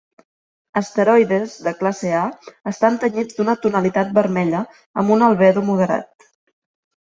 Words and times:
Asteroides 0.79 1.51
de 1.67 1.73
classe 1.81 2.13
A 2.19 2.23
estan 2.71 2.97
tenyits 3.03 3.37
d'una 3.41 3.55
tonalitat 3.67 4.17
vermella 4.17 4.63
amb 5.03 5.15
un 5.19 5.29
albedo 5.29 5.65
moderat. 5.69 6.29